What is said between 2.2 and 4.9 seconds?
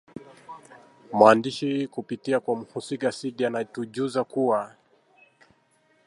kwa mhusika Sidi anatujuza kuwa